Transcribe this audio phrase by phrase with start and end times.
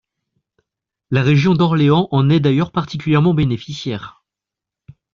[1.11, 4.23] La région d’Orléans en est d’ailleurs particulièrement bénéficiaire.